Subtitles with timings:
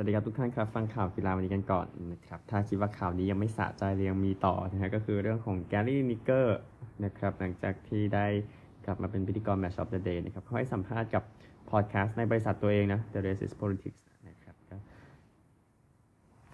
[0.00, 6.58] วัสดีครับทุกท่านครับฟังข่าวกีฬาวันนี้กันก่อนนะครับถ้าคิดว่าข่าวนี้ยังไม่สะใจเลยยังมีต่อนะฮะก็คือเรื่องของแกรี่ ลินิเกอร์
[7.04, 8.26] นะครับหลังจากที่ได้
[8.86, 11.22] กลับมาเป็นพิธีกร Match of the Day นะครับเขาให้สัมภาษณ์กับ
[11.70, 14.56] พอดแคสต์ในบริษัทตัวเองนะ The Rest is Politics นะครับ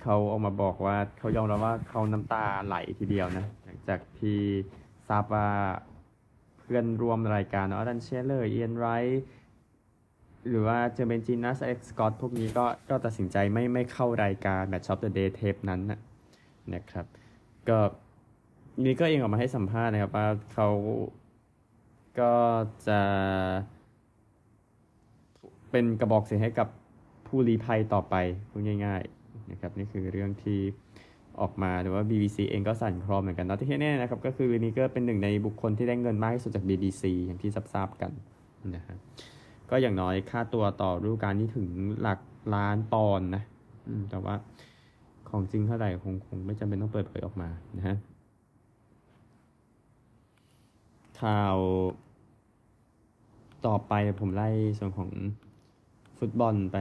[0.02, 4.38] เขาออกมาบอกว่าเขายอมรับว่าเขาน้ำตาไหลทีเดียวนะหลังจากที่
[5.08, 5.48] ทราบว่า
[6.58, 9.22] เพื่อนร่วมรายการอลันเชียเรอร์เอียนไรท์
[10.48, 16.00] หรือว่าเจอเบนจินัสเอ็กซ์สกอตพวกนี้ก็ก็ตัดสินใจไม่ไม่เข้ารายการ Match of the Day เทปนั้นนะ
[16.74, 17.06] นะครับ
[17.68, 17.78] ก็
[18.84, 20.68] นี่ก็เองออกมาให้สัมภาษณ์นะครับว่าเขา
[22.20, 22.32] ก็
[22.88, 23.00] จะ
[25.70, 26.68] เป็นกระบอกเสียงให้กับ
[27.26, 28.14] ผู้ลี้ภัยต่อไป
[28.50, 30.60] พูดง่าย ๆนะครับ นี่คือเรื่องที่
[31.40, 38.10] ออกมาหรือว่า BBC เองก็สั่นคลอมเหมือนกันนะที่แน่ๆนะครับ ก็คือนี่ก็เป็นหนึ่งในบุคคลที่ได้เงินมากที่สุดจาก BBC อย่างที่ทราบๆกัน
[38.76, 38.96] นะฮะ
[39.70, 41.68] ก็อย่างน้อยค่าตัวต่อฤดูกาลนี้ถึง
[42.00, 42.20] หลัก
[42.54, 43.42] ล้านปอนด์นะ
[44.10, 44.34] แต่ว่า
[45.28, 47.96] ของจริงเท่าไหร่คงคงไม่จำเป็นต้องเปิดเผยออกมานะฮะ
[51.20, 51.56] ข่าว
[53.66, 54.48] ต่อไปผมไล่
[54.78, 55.10] ส่วนของ
[56.18, 56.78] ฟุตบอลไป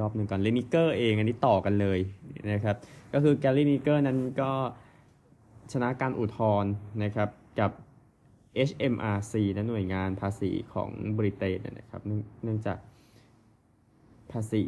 [0.00, 1.98] รอบหนึ่งก่อนลินิเกอร์เองอันนี้ต่อกันเลย
[2.52, 2.76] นะครับ
[3.12, 4.50] ก็คือแกรี่ ลินิเกอร์นั้นก็
[5.72, 7.28] ชนะการอุทธรณ์นะครับ
[7.60, 7.70] กับ
[8.68, 12.02] HMRC และหน่วยงานภาษีของบริเตนนะครับ
[12.44, 12.78] เนื่องจาก
[14.32, 14.64] ภาษี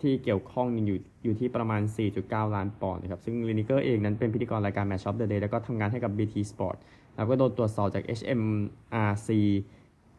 [0.00, 1.82] ที่เกี่ยวข้องอยู่อยู่ที่ประมาณ
[2.18, 6.76] 4.9 ล้านปอนด์นะครับ ซึ่งลินิเกอร์เองนั้นเป็นพิธีกรรายการ Match of the Day แล้วก็ทำงานให้กับ BT Sport
[7.16, 9.28] แล้วก็โดนตรวจสอบจาก HMRC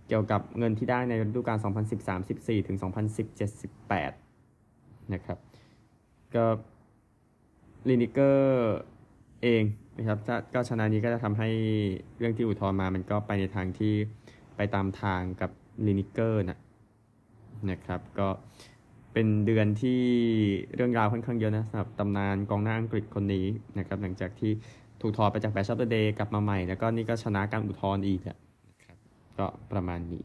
[0.08, 1.58] เกี่ยวกับเงินที่ได้ในฤดูกาล
[2.08, 2.78] 2013-14 ถึง
[4.36, 5.38] 2017-18 นะครับ
[6.36, 6.46] ก็
[7.90, 8.78] ลินิเกอร์
[9.44, 9.64] เอง
[10.00, 10.20] นะครับ
[10.54, 11.50] ก็ชนะนี้ก็จะทำให้
[12.18, 13.94] เรื่องที่อุทธรณ์มามันก็ไปในทางที่
[14.56, 15.52] ไปตามทางกับ
[15.86, 16.60] ลินิเกอร์นะ
[17.72, 18.28] นะครับก็
[19.14, 20.02] เป็นเดือนที่
[20.76, 23.46] เรื่องราวค่อนข้างเยอะนะสำหรับตำนานกองหน้าอังกฤษคนนี้
[23.78, 24.52] นะครับหลังจากที่
[25.02, 28.38] ถูกถอดไปจาก Match of the Day กลับมาใหม่ แล้วก็นี่ก็ชนะการอุทธรณ์อีกนะ
[28.84, 28.98] ครับ
[29.38, 30.24] ก็ประมาณนี้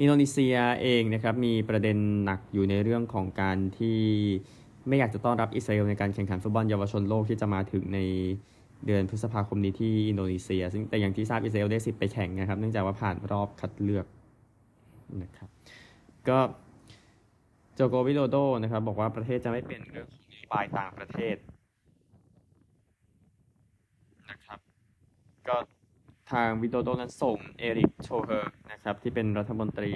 [0.00, 4.00] อินโดนีเซียเองนะครับมีประเด็นหนักอยู่ในเรื่องของการที่
[4.88, 8.00] ไม่อยากจะต้อนรับอิสราเอลในการแข่งขันฟุตบอลเยาวชนโลกที่จะมาถึงใน
[8.86, 14.06] เดือนพฤษภาคมนี้ที่อินโดนีเซีย ซึ่งแต่อย่างที่ทราบอิสราเอลได้สิทธิ์ไปแข่งนะครับ เนื่องจากว่าผ่านรอบคัดเลือก
[15.22, 15.48] นะครับ
[16.28, 16.38] ก็
[17.74, 21.36] โจโกวิโดโดนะครับ บอกว่าประเทศจะไม่เปลี่ยนเรื่องของนโยบายต่างประเทศ
[24.30, 24.58] นะครับ
[25.48, 25.56] ก็
[26.32, 29.92] ทางวิโดโดนั้นส่งเอริกโธเฮียร์นะครับที่เป็นรัฐมนตรี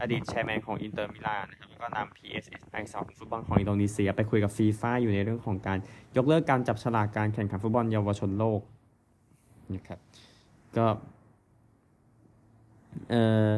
[0.00, 5.78] อดีต chairman ของอินเตอร์มิลานนะครับแล้วก็นำ PSSI สองฟุตบอลของอินโดนีเซีย ไปคุยกับฟีฟ่าอยู่ในเรื่องของการ
[6.16, 8.60] ยกเลิกการจับฉลากการแข่งขันฟุตบอลเยาวชนโลก
[9.74, 9.98] นะครับ
[10.76, 10.86] ก็
[13.10, 13.48] เอ่อ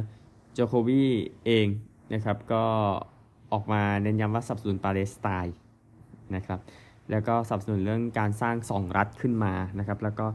[0.52, 1.04] โจโกวี
[1.46, 1.66] เอง
[2.14, 2.64] นะครับก็
[3.52, 5.56] ออกมาเน้นย้ำว่าสนับสนุนปาเลสไตน์
[6.36, 6.60] นะครับ
[7.10, 10.26] แล้วก็สนับสนุนเรื่องการสร้างสองรัฐขึ้นมานะครับแล้วก็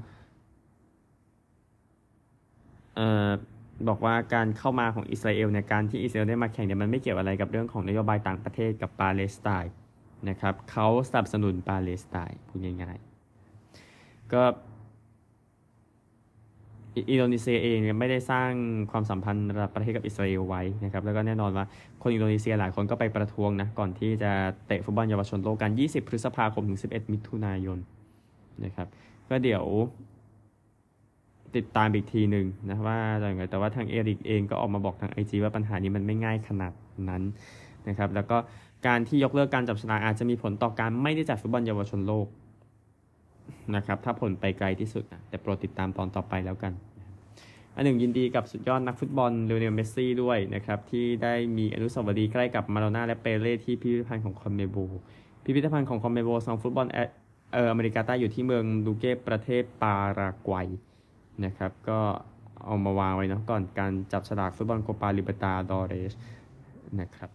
[2.96, 3.30] เอ่อ
[3.90, 9.74] บอกว่าการเข้ามาของอิสราเอลในการที่อิสราเอลได้มาแข่งเนี่ยมันไม่เกี่ยวอะไรกับเรื่องของนโยบายต่างประเทศกับปาเลสไตน์
[10.30, 14.44] นะครับเขาสนับสนุนปาเลสไตน์พูดง่ายๆก็
[17.12, 18.52] อินโดนีเซียเองไม่ได้สร้าง
[18.92, 21.66] ความสัมพันธ์ระดับประเทศกับอิสราเอลไว้นะครับแล้วก็แน่นอนว่า
[22.02, 24.32] คนอินโดนีเซียหลายคนก็ไปประท้วงนะก่อนที่จะ
[24.68, 27.80] เตะฟุตบอลเยาวชนโลกกัน 20 พฤษภาคมถึง 11 มิถุนายน
[28.66, 28.88] นะครับ
[29.30, 29.64] ก็เดี๋ยว
[31.58, 36.74] ติดตามอีกทีหนึ่งนะว่าอะไรไงแต่ว่าทางเอริกเองก็ออกมาบอกทางไอจีว่าปัญหานี้มันไม่ง่ายขนาด
[37.10, 37.24] นั้น
[37.88, 38.38] นะครับแล้วก็
[38.88, 42.28] การที่ยกเลิกการจับฉลากอาจจะมีผลต่อการไม่ได้จัดฟุตบอลเยาวชนโลก
[43.76, 46.74] นะครับถ้าผลไปไกลที่สุดนะแต่โปรดติดตามตอนต่อไปแล้วกัน
[47.76, 54.78] อันหนึ่งยินดีกับสุดยอดนักฟุตบอลเลโอเนลเมสซี่ด้วยนะครับที่ได้มีอนุสาวรีย์ใกล้กับมาราโดน่าและเปเล่ที่พิพิธภัณฑ์ของคอนเมโบล
[55.44, 60.68] พิพิธภัณฑ์ของคอนเมโบลสองฟุตบอลเอออเมริกาใต้อยู่ที่เมืองลูเก้ประเทศปารากวัย
[61.46, 62.00] นะครับ ก็
[62.66, 66.14] เอามาวางไว้นะก่อนการจับฉลากฟุตบอลโคปาลิเบร์ตาดอเรส
[67.02, 67.30] นะครับ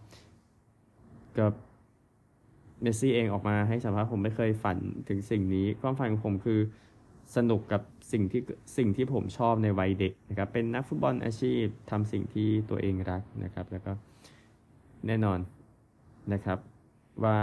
[1.37, 1.45] ก็
[2.81, 4.77] เมสซี่เองออกมาให้สัมภาษณ์ผมไม่เคยฝัน
[5.09, 6.59] ถึงสิ่งนี้ ความฝันของผมคือ
[7.35, 7.81] สนุกกับ
[8.11, 8.41] สิ่งที่
[8.77, 13.91] สิ่งที่ผมชอบในวัยเด็กนะครับ เป็นนักฟุตบอลอาชีพทำสิ่งที่ตัวเองรักนะครับ แล้วก็
[15.07, 15.39] แน่นอน
[16.33, 16.59] นะครับ
[17.23, 17.39] ว่า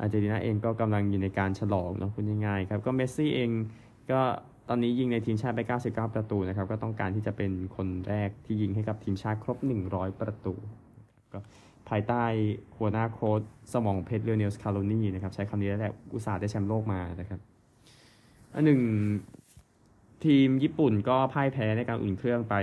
[0.00, 3.50] อาร์เจนตินาเองก็กำลังอยู่ในการฉลองเนาะพูดง่ายๆครับ ก็เมสซี่เอง
[4.10, 4.20] ก็
[4.68, 9.58] ตอนนี้ยิงในทีมชาติไป 99 ประตูนะครับ ก็ต้องการที่จะเป็นคนแรกที่ยิงให้กับทีมชาติครบ
[9.88, 10.54] 100 ประตู
[11.32, 11.38] ก็
[11.88, 12.24] ภายใต้
[12.78, 13.40] หัวหน้าโค้ช
[13.72, 17.40] สมองเพชรลิโอเนลสคาโลนีนะครับ ใช้คำนี้แล้วแหละอุตส่าห์ได้แชมป์โลกมานะครับ
[18.54, 18.80] อันหนึ่ง
[20.24, 22.54] ทีมญี่ปุ่นก็พ่ายแพ้ในการอุ่นเครื่องไป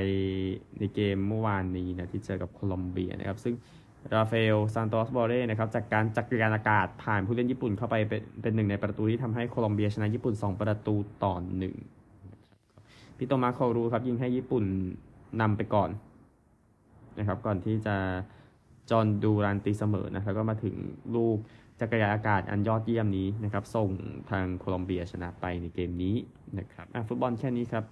[0.79, 3.53] ในเกมเมื่อวานนี้นะที่เจอกับโคลอมเบียนะครับ ซึ่ง
[4.13, 11.75] ราฟาเอลซานโตสบอเร่นะครับจากการจักรยานอากาศผ่านผู้เล่นญี่ปุ่นเข้าไปเป็นเป็นหนึ่งในประตูที่ทำให้โคลอมเบียชนะญี่ปุ่น 2 ประตูต่อหนึ่ง
[13.17, 14.63] พี่โตมาโครูครับยิงให้ญี่ปุ่น
[15.41, 15.89] นำไปก่อน
[17.19, 17.95] นะครับก่อนที่จะ
[18.89, 20.75] จอนดูรันตีเสมอนะครับก็มาถึง
[21.15, 21.37] ลูก
[21.79, 23.89] จักรยานอากาศอันยอดเยี่ยมนี้นะครับส่ง
[24.31, 26.15] ทางโคลอมเบียชนะไปในเกมนี้
[26.59, 27.83] นะครับฟุตบอลแค่นี้ครับ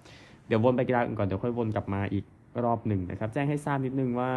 [0.46, 2.24] เดี๋ยววนไปกีฬาอื่นก่อน เดี๋ยวค่อยวนกลับมาอีก
[2.64, 4.30] รอบหนึ่งนะครับ แจ้งให้ทราบนิดนึงว่า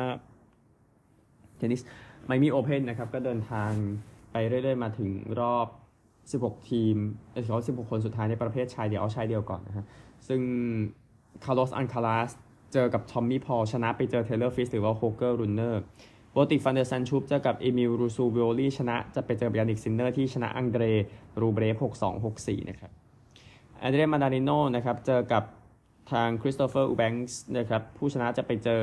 [1.64, 1.82] เทนนิส
[2.26, 3.72] ไมอามี่โอเพนนะครับก็เดินทาง
[4.32, 5.68] ไปเรื่อยๆ มาถึงรอบ
[6.42, 6.96] 16 ทีม
[7.32, 9.86] เออ16 คนสุดท้ายในประเภทชายเดียวเอาชายเดียวก่อนนะฮะ
[10.28, 10.42] ซึ่ง
[11.44, 12.30] คาร์ลอสอัลคาราซ
[12.74, 15.82] เจอกับทอมมี่พอลชนะไปเจอเทเลอร์ฟิสหรือว่าโฮเกอร์รุนเนอร์
[16.32, 20.84] โบติก ฟานเดอ ซานด์ชุลป์เจอกับเอมิลรูซูวูโอรีชนะจะไปเจอยานนิกซินเนอร์ที่ชนะอังเดร
[21.42, 22.92] รูเบเลฟ6-2 6-4 นะครับ
[23.82, 25.44] อาเดรียง มานนาริโนนะครับเจอกับ
[26.12, 28.82] ทางคริสโตเฟอร์ ยูแบงส์นะครับผู้ชนะจะไปเจอ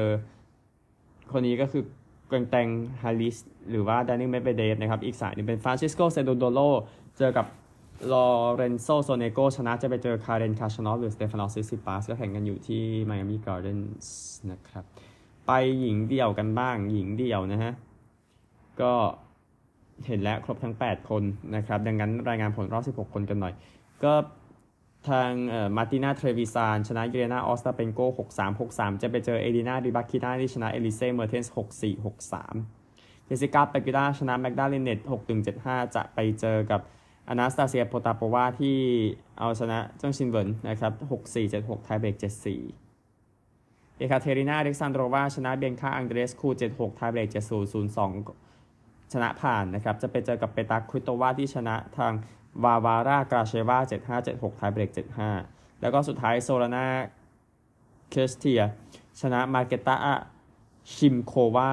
[1.33, 1.83] คนนี้ก็คือ
[2.31, 2.69] ก็องแต็ง
[3.03, 3.37] อาลิส
[3.71, 6.61] หรือว่าดานิล เมดเวเดฟนะครับอีกสายนึงเป็นฟรานซิสโกเซรุนโดโล
[7.19, 7.47] เจอกับ
[8.13, 14.85] ลอเรนโซโซเนโกชนะจะไปเจอคาเรนคาชานอฟหรือสเตฟานอสซิตซิปาสก็แข่งกันอยู่ที่ไมอามี่การ์เดนส์นะครับ
[15.47, 17.73] ไปหญิงเดี่ยวกันบ้างหญิงเดี่ยวนะฮะ
[18.81, 18.93] ก็
[20.07, 21.23] เห็นแล้วครบทั้ง 8 คน
[21.57, 23.55] นะครับ ดังนั้นรายงานผลรอบ 16 คนกันหน่อย
[24.05, 24.13] ก็
[25.09, 25.31] ทาง
[25.77, 28.01] มาร์ตินาเทรวิซานชนะเยเลนาออสตาเปนโก
[28.31, 36.81] 6-3 6-3 จะไปเจอเอเลนา ไรบาคินาที่ชนะเอลิเซ่เมอร์เทนส์6-4 6-3เจสสิก้าเปกูล่าชนะแม็กดาลิเน็ตต์6-1 7-5 จะไปเจอกับ
[37.29, 38.79] อนาสตาเซียโปตาโปวาที่
[39.39, 42.17] เอาชนะเจิ้ง ชินเหวินนะครับ6-4 7-6ไทเบรก
[43.03, 47.39] 7-4เอคาเทรินา อเล็กซานโดรวาชนะเบียนคาอันเดรสคู7-6ไทเบรก7-0
[47.75, 48.50] 0-2
[49.13, 52.13] ชนะผ่านนะครับ จะไปเจอกับเปตราควิโตวาที่ชนะทาง
[52.65, 54.91] วาร์วารากราเชวา75 76ไทเบรก
[55.37, 56.87] 75 แล้วก็สุดท้ายโซรานา
[58.11, 58.63] เคิร์สเตีย
[59.21, 59.97] ชนะมาร์เกตา
[60.95, 61.71] ชิมโควา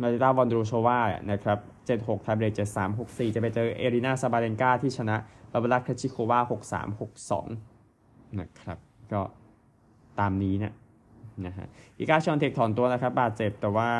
[0.00, 1.00] มาร์เกตาวอนดรูโซวา
[1.30, 1.58] นะครับ
[2.02, 5.16] 76ไทเบรก73 64 จะไปเจออารีนาซาบาเลนกาที่ชนะ
[5.52, 6.38] บาร์โบรา เครจซิโควา
[6.70, 7.00] 63
[7.60, 8.78] 62 นะครับ
[9.12, 9.22] ก็
[10.18, 10.74] ตามนี้นะ
[11.46, 11.66] นะฮะ
[11.98, 13.90] อีกา ชิออนเทคถอนตัวนะครับ บาดเจ็บแต่ว่า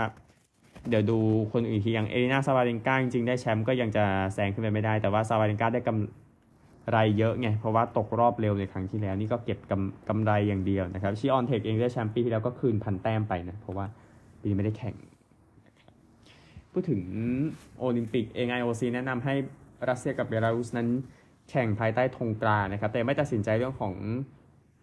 [0.88, 1.18] เดี๋ยวดู
[1.52, 4.04] คนอื่นทีอย่างอารีนาซาบาเลนกาจริงๆได้แชมป์ก็ยังจะ
[4.34, 13.86] แซงขึ้นไปไม่ได้ แต่ว่าซาบาเลนกาได้กำไรเยอะไง เพราะว่าตกรอบเร็วในครั้งที่แล้วนี่ก็เก็บกำกำไรอย่างเดียวนะครับชิออนเทคเองได้แชมป์ปีที่แล้วก็คืนพันแต้มไปนะ เพราะว่า
[14.42, 14.94] ปีไม่ได้แข่ง
[16.72, 17.02] พูดถึง
[17.78, 19.34] โอลิมปิกเอง IOC แนะนำให้
[19.88, 20.88] รัสเซียกับเบลารุสนั้น
[21.50, 23.94] แข่งภายใต้ธงตรานะครับ แต่ไม่ตัดสินใจเรื่องของ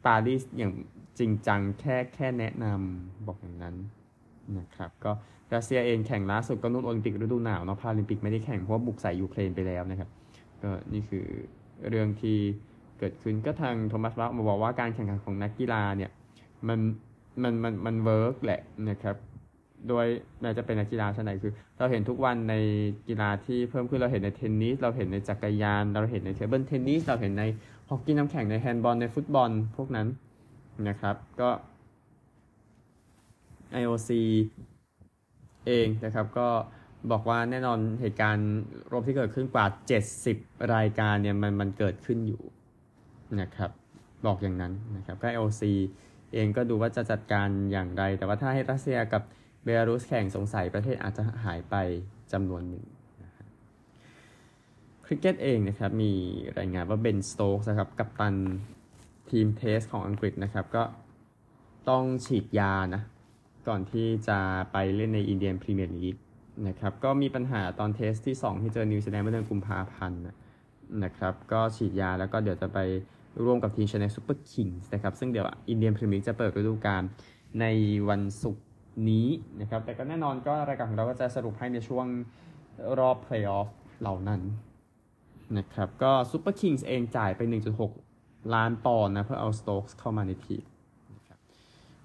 [0.06, 0.74] ปารีสอย่าง
[1.19, 3.75] จริงจังแค่แค่แนะนำบอกอย่างนั้น
[4.59, 5.12] นะครับก็
[5.56, 10.09] รัสเซียเองแข่งล่าสุดก็นุ่นโอลิมปิกฤดูหนาวเนาะพาลิมปิกไม่ได้แข่งเพราะบุกใส่ยูเครนไปแล้วนะครับ
[10.63, 11.25] ก็นี่คือ
[11.89, 12.38] เรื่องที่
[13.00, 16.12] เกิดขึ้นก็ทางโทมัสวัคมาบอกว่าการแข่งขันของนักกีฬาเนี่ย
[16.68, 16.80] มัน
[17.44, 19.15] มันมันมัน work แหละนะครับ
[19.89, 20.06] โดย
[20.42, 22.56] แม้จะเป็นนักกีฬาชาติไหนคือ เราเห็นทุกวันใน
[23.07, 27.44] กีฬาที่เพิ่มขึ้นเราเห็นในเทนนิสเราเห็นในจักรยาน เราเห็นใน table tennis เราเห็นใน
[27.89, 30.07] ฮอกกี้น้ำแข็งในแฮนด์บอลในฟุตบอลพวกนั้น
[30.88, 31.50] นะครับ ก็
[33.80, 34.10] IOC
[35.68, 36.48] เองนะครับก็
[37.12, 38.52] บอกว่าแน่นอนเหตุการณ์
[38.92, 39.66] รบที่เกิดขึ้นกว่า
[40.18, 42.42] 70 รายการเนี่ยมันมันเกิดขึ้นอยู่
[43.42, 43.72] นะครับ
[44.26, 45.64] บอกอย่างนั้นนะครับก็ IOC
[46.34, 49.24] เองก็ดูว่าจะจัดการอย่างไร แต่ว่าถ้าให้รัสเซียกับ
[49.63, 51.75] เบลารุสแข่งสงสัยประเทศอาจจะหายไป
[52.32, 52.86] จำนวนหนึ่ง
[55.06, 56.12] คริกเก็ตเองนะครับมี
[56.58, 58.36] รายงานว่าเบนสโตกส์นะครับกัปตัน
[59.30, 60.84] ทีม Test ของอังกฤษนะครับก็
[61.90, 63.01] ต้องฉีดยานะ
[63.68, 64.39] ก่อนที่จะ
[64.72, 66.15] ไปเล่นในอินเดียนพรีเมียร์ลีก
[66.68, 70.22] นะครับก็มีปัญหาตอน Test ที่ 2 ที่เจอนิวซีแลนด์เมื่อเดือนกุมภาพันธ์
[71.03, 72.80] นะครับก็ฉีดยาแล้วก็เดี๋ยวจะไป
[73.44, 77.03] ร่วมกับทีมเชนไนซูเปอร์คิงส์นะครับซึ่งเดี๋ยวอินเดียนพรีเมียร์ลีกจะเปิดฤดูกาล
[77.60, 77.65] ใน
[78.10, 78.65] วันศุกร์
[79.10, 79.27] นี้
[79.62, 82.06] นะครับแต่ก็แน่นอนก็รายการของเราก็จะสรุปให้ในช่วง
[83.00, 83.68] รอบเพลย์ออฟ
[84.01, 84.41] เหล่านั้น
[85.58, 87.41] นะครับก็ซูเปอร์คิงส์เองจ่ายไป
[87.98, 90.63] 1.6 ล้านปอนด์นะเพื่อเอาสโต๊กส์เข้ามาในทีม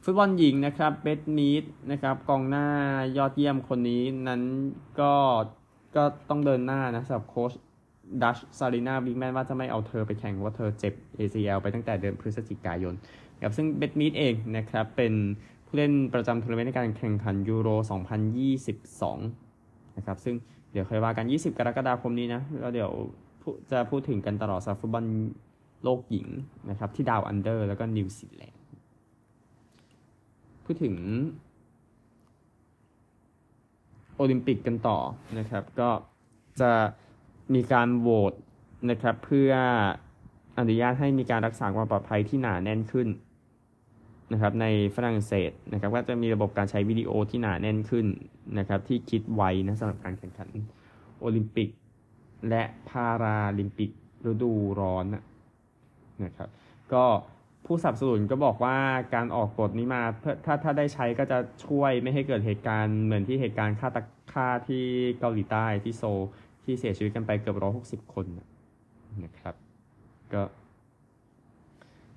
[0.09, 2.67] ฟุตบอลหญิงนะครับเบธมีดนะครับกองหน้า
[3.17, 4.43] ยอดเยี่ยมคนนี้นั้น
[5.01, 5.13] ก็
[5.97, 7.53] ก็ต้องเดินหน้านะสำหรับโค้ช
[8.23, 12.95] ดัตช์ซารินาวิกแมนว่าจะไม่เอาเธอไปแข่งว่าเธอเจ็บ ACL ไปตั้งแต่เดือนพฤศจิกายน
[13.43, 15.13] ครับซึ่งเบธมีดเองนะครับเป็น
[15.67, 17.69] ผู้เล่นประจำทัวร์นาเมนต์ในการแข่งขันยูโร
[18.63, 20.35] 2022 นะครับซึ่ง
[20.73, 22.91] เดี๋ยวค่อยว่ากัน 20 กรกฎาคมนี้นะแล้วเดี๋ยว
[23.71, 25.05] จะพูดถึงกันตลอดสำหรับฟุตบอล
[25.85, 26.29] โลกหญิง
[26.71, 28.56] นะครับที่ Down Under แล้วก็นิวซีแลนด์
[30.67, 30.97] พูดถึง
[34.17, 34.99] โอลิมปิกกันต่อ
[35.39, 35.91] นะครับ ก็
[36.61, 36.73] จะ
[37.55, 38.33] มีการโหวต
[38.91, 39.53] นะครับ เพื่อ
[40.59, 43.09] อนุญาตให้มีการรักษาความปลอดภัยที่หนาแน่นขึ้น
[44.33, 48.07] นะครับ ในฝรั่งเศสนะครับ ก็จะมีระบบการใช้วิดีโอที่หนาแน่นขึ้น
[48.59, 50.49] นะครับ ที่คิดไว้นะสำหรับการแข่งขัน
[51.21, 51.69] โอลิมปิก
[52.49, 53.91] และพาราลิมปิก
[54.31, 55.07] ฤดูร้อน
[56.25, 56.49] นะครับ
[56.93, 57.05] ก็
[57.67, 58.77] ผู้สนับสนุนก็บอกว่า
[59.15, 63.99] การออกกฎนี้มาเพื่อถ้าถ้าได้ใช้ก็จะช่วยไม่ให้เกิดเหตุการณ์เหมือนที่เหตุการณ์ฆาต
[64.33, 64.85] ฆ่าที่
[65.19, 66.05] เกาหลีใต้ที่โซ
[66.65, 68.27] ที่เสียชีวิตกันไปเกือบร้อยหกสิบคน
[69.25, 69.55] นะครับ
[70.35, 70.43] ก็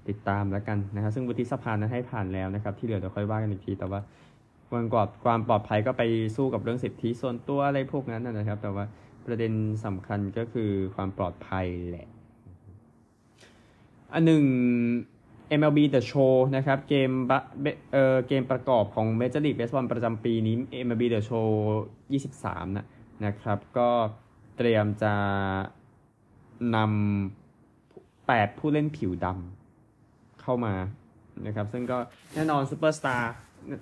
[0.08, 4.00] ติดตามแล้วกันนะครับ ซึ่งวุฒิสภานั้นให้ผ่านแล้วนะครับ ที่เหลือเดี๋ยวค่อยว่ากันอีกที แต่ว่า
[4.74, 6.03] วันก่อนความปลอดภัยก็ไป
[6.36, 8.86] สู้กับเรื่องสิทธิส่วนตัวอะไรพวกนั้นนะครับ แต่ว่า
[9.25, 9.53] ประเด็น
[9.86, 12.08] สำคัญก็คือความปลอดภัยแหละ
[14.13, 14.44] อันหนึ่ง
[15.60, 17.39] MLB The Show นะครับเกมบะ
[17.94, 21.50] เอ่อเกมประกอบของ Major League Baseball ประจำปีนี้ MLB The Show
[22.10, 22.86] 23 นะ
[23.25, 23.89] นะครับ ก็
[24.58, 25.13] เตรียมจะ
[26.75, 30.74] นำ8 ผู้เล่นผิวดำเข้ามา
[31.46, 31.98] นะครับ ซึ่งก็
[32.36, 33.34] แน่นอนซูเปอร์สตาร์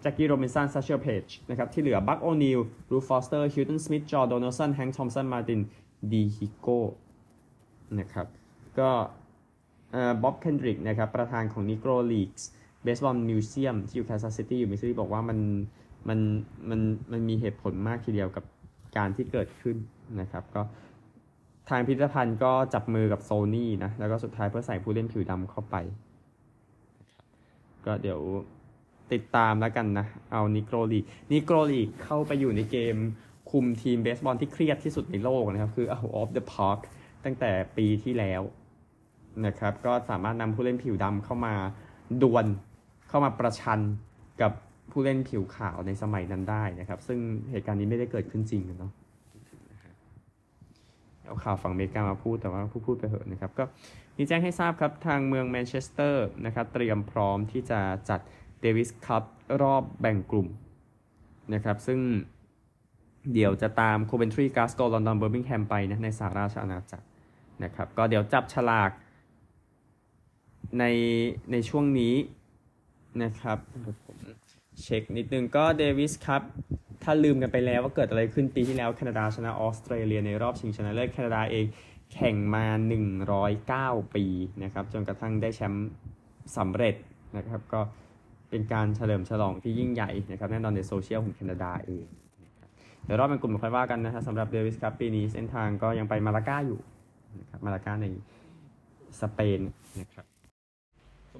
[0.02, 2.60] แจ็คกี้โรบินสันซัชเชอร์เพจนะครับที่เหลือบัคโอนีล
[2.92, 5.62] รูฟอสเตอร์ฮิลตันสมิธจอห์นโดนัลด์สันแฮงค์ทอมสันมาติน
[6.12, 6.80] ดีฮิโก้
[8.00, 8.28] นะครับ
[8.80, 8.90] ก็
[10.24, 12.44] บ๊อบเคนดริกนะครับประธานของ Negro Leagues
[12.86, 15.40] Baseball Museum ที่อยู่แค n ซัสซิตี้อยู่มิสซิสซิปปีบอกว่ามัน
[16.10, 16.20] มัน
[16.70, 16.80] มัน
[17.12, 18.44] มันมีเหตุผลมากทีเดียวกับ
[18.98, 19.78] การที่เกิดขึ้น
[20.22, 20.62] นะครับก็
[21.70, 25.76] ทางพิพิธภัณฑ์ก็จับมือกับโซนี่นะ แล้วก็สุดท้ายเพื่อใส่ผู้เล่นผิวดำเข้าไป
[27.86, 28.20] ก็เดี๋ยว
[29.14, 32.96] ติดตามแล้วกันนะ เอา Negro League Negro League เข้าไปอยู่ในเกม
[33.52, 36.80] คุมทีมเบสบอลที่เครียดที่สุดในโลกนะครับ คือ Out of the Park
[37.24, 38.42] ตั้งแต่ปีที่แล้ว
[39.46, 41.54] นะครับ ก็สามารถนำผู้เล่นผิวดำเข้ามา
[42.22, 42.46] ดวล
[43.10, 43.80] เข้ามาประชัน
[44.42, 44.52] กับ
[44.92, 47.20] ผู้เล่นผิวขาวในสมัยนั้นได้นะครับ ซึ่ง
[47.52, 48.92] เหตุการณ์นี้ไม่ได้เกิดขึ้นจริงเนาะ
[51.26, 53.64] เอาข่าวฝั่งอเมริกามาพูดแต่ว่าก็พูดไปเถอะนะครับ ก็
[54.18, 57.80] มีแจ้งให้ทราบครับทางเมืองแมนเชสเตอร์นะครับเตรียมพร้อมที่จะ
[58.10, 58.20] จัด
[58.62, 59.24] เดวิสคัพ
[59.62, 60.48] รอบแบ่งกลุ่ม
[61.54, 62.00] นะครับ ซึ่ง
[63.34, 67.06] เดี๋ยวจะตามโคเวนทรีกลาสโกว์ลอนดอนเบอร์มิงแฮมไปนะในสหราชอาณาจักร
[67.64, 68.90] นะครับ ก็เดี๋ยวจับฉลาก
[70.80, 70.86] ใน
[71.52, 72.16] ในช่วงนี้
[73.24, 73.58] นะครับ
[74.06, 74.18] ผม
[74.82, 76.42] เช็คนิดนึงก็เดวิสคัพ
[77.04, 81.66] ถ้าลืมกันไปแล้วว่าเกิดอะไรขึ้นปีที่แล้วแคนาดาชนะออสเตรเลียในรอบชิงชนะเลิศแคนาดาเอง
[82.14, 82.66] แข่งมา
[84.00, 84.26] 109 ปี
[84.64, 85.90] นะครับ จนกระทั่งได้แชมป์
[86.58, 86.96] สำเร็จ
[87.38, 87.82] นะครับ ก็
[88.50, 92.06] เป็นการเฉลิมฉลองที่ยิ่งใหญ่นะครับแน่นอนในโซเชียลของแคนาดาเอง
[93.06, 96.80] เดี๋ยวรอบแบ่งกลุ่มค่อยว่ากันนะครับสำหรับเดวิสคัพปีนี้เส้นทางก็ยังไปมาลากาอยู่
[97.40, 98.08] นะครับมาลากาใน
[99.22, 99.62] สเปน
[100.02, 100.26] นะครับ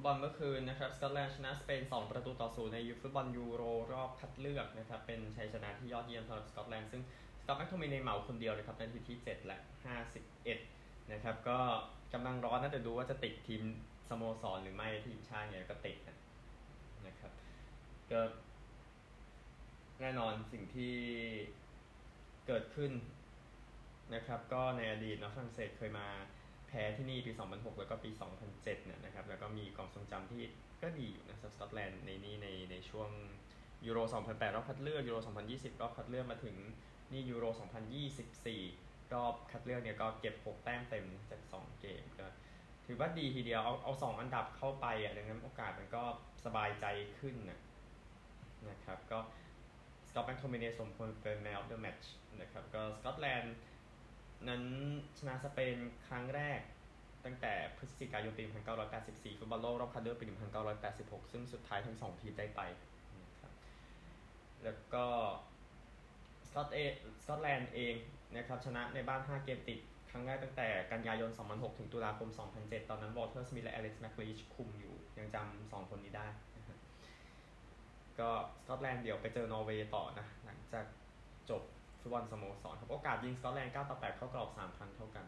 [0.00, 3.62] ุตบอลเมื่อคืนนะครับสกอตแลนด์ชนะสเปน 2 ประตูต่อศูนย์ในยุฟุตบอลยูโร
[3.92, 7.02] รอบคัดเลือกนะครับเป็นชัยชนะที่ยอดเยี่ยมสำหรับสกอตแลนด์ซึ่ง
[7.42, 9.58] สกอตแมคโทมินในเหมาคนเดียวนะครับในทีที่ 7 และ
[10.34, 11.58] 51 นะครับก็
[12.12, 13.62] กำลังร้อนนะแต่ดูว่าจะติดทีม
[14.08, 15.96] สโมสรหรือไม่ทีมชาติเนี่ยก็ติด
[17.06, 17.32] นะครับ
[18.12, 18.20] ก็
[20.00, 20.94] แน่นอนสิ่งที่
[22.46, 22.92] เกิดขึ้น
[24.14, 26.08] นะครับก็ในอดีตนะฝรั่งเศสเคยมา
[26.68, 30.42] แพ้ที่นี่ปี 2006 แล้วก็ปี 2007 เนี่ยนะครับ แล้วก็มีความทรงจำที่
[30.82, 33.10] ก็ดีอยู่นะสกอตแลนด์ในนี้ในในช่วง
[33.86, 33.98] ยูโร
[34.28, 35.16] 2008 รอบคัดเลือกยูโร
[35.50, 36.56] 2020 รอบคัดเลือกมาถึง
[37.12, 37.44] นี่ยูโร
[38.28, 42.26] 2024 รอบคัดเลือกเนี่ยก็เก็บ 6 แต้มเต็มจาก 2 เกมก็
[42.86, 46.02] ถือว่าดีทีเดียวเอาเอาสองอันดับเข้าไปอะดังนั้นโอกาสมันก็
[46.44, 46.86] สบายใจ
[47.18, 47.60] ขึ้นนะ
[48.70, 49.18] นะครับก็
[50.08, 53.54] สกอตแมคโทมิเนสมควรเป็น Man of the Match นะครับก็สกอตแลนด์
[54.48, 54.62] นั้น
[55.18, 55.76] ชนะสเปน
[56.08, 56.60] ครั้งแรก
[57.24, 58.44] ตั้งแต่พฤศจิกายนปี
[58.92, 60.26] 1984ฟุตบอลโลกรอบคัดเลือกปี
[60.78, 62.60] 1986 ซึ่งสุดท้ายทั้งสองทีมได้ไป
[63.22, 63.52] นะครับ
[64.64, 65.04] แล้วก็
[66.48, 66.78] สกอตเอ
[67.22, 67.94] สกอตแลนด์เอง
[68.34, 69.78] นะครับชนะในบ้าน 5 เกมติด
[70.10, 72.28] ครั้งแรกตั้งแต่กันยายน 2006 ถึงตุลาคม
[72.58, 76.26] 2007 ตอนนั้นวอลเทอร์สมิธและอเล็กซ์แมคลีชคุมอยู่ ยังจำสองคนนี้ได้
[78.18, 78.30] ก็
[78.62, 80.84] สกอตแลนด์เดี๋ยวไปเจอนอร์เวย์ต่อนะ หลังจาก
[81.50, 81.62] จบ
[82.08, 85.24] ฟุตบอลสโมสรครับโอกาสยิงสกอตแลนด์9ต่อ8เข้ากรอบ3ครั้งเท่ากัน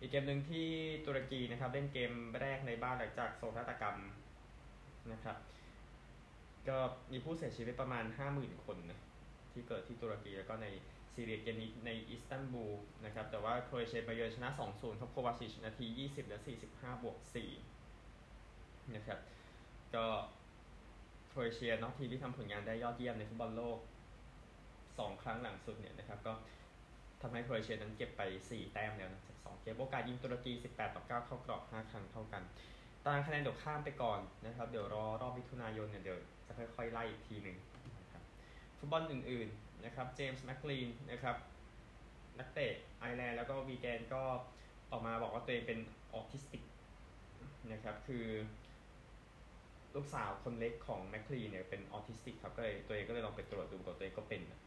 [0.00, 0.66] อีกเกมหนึ่งที่
[1.06, 3.98] ตุรกีนะครับเล่นเกมแรกในบ้านหลังจากโศกนาฏกรรม
[5.12, 5.36] นะครับ
[6.68, 6.78] ก็
[7.12, 9.00] มีผู้เสียชีวิตประมาณ 50,000 คนนะ
[9.52, 10.66] ที่เกิดที่ตุรกีแล้วก็ใน
[11.14, 12.74] ซีเรียเกมนี้ในอิสตันบูล
[13.04, 16.38] นะครับแต่ว่าโครเอเชียไปเยือนชนะ 2-0ครับโควาชิชนาที 20 และ
[16.70, 17.16] 45 บวก
[18.04, 19.18] 4 นะครับ
[19.94, 20.06] ก็
[21.28, 23.78] โครเอเชียอีกทีมที่ทำผลงานได้ยอดเยี่ยมในฟุตบอลโลก
[24.98, 26.32] สองครั้งหลังสุดเนี่ยนะครับก็
[27.22, 32.42] ทำให้โครเอเชียนั้นเก็บไป 4 แต้มแล้วนะจาก 2 เกมโอกาสยิงตุรกี 18 ต่อ 9 เข้ากรอบ 5 ครั้งเท่ากัน
[33.04, 37.56] ตารางคะแนนเดี๋ยวข้ามไปก่อนนะครับ เดี๋ยวรอรอบมิถุนายนเนี่ยเดี๋ยวจะค่อยๆ ไล่อีกทีหนึ่ง
[38.00, 38.22] นะครับ
[38.78, 41.36] ฟุตบอลอื่นๆนะครับเจมส์แมคลีนนะครับ
[42.38, 44.22] นักเตะไอร์แลนด์แล้วก็วีแกนก็
[44.90, 45.78] ออกมาบอกว่าตัวเองเป็น
[46.14, 46.62] ออทิสติก
[47.72, 48.26] นะครับคือ
[49.94, 54.60] ลูกสาวคนเล็กของแมคคลีเนี่ยเป็นออทิสติกครับก็เลยตัวเองก็เลยลองไปตรวจดูกับตัวเองก็เป็นนะ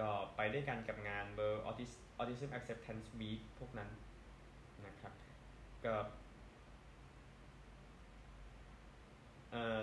[0.00, 1.62] ก็ไปด้วยกันกับงานเบอร์
[2.20, 3.90] Autism Acceptance Week พวกนั้น
[4.86, 5.12] นะครับ
[5.84, 5.94] ก็
[9.50, 9.80] เอ่อ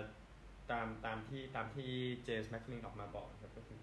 [0.70, 1.90] ตามตามที่ตามที่
[2.24, 3.78] เจสแมคคลีนออกมาบอกครับก็คือ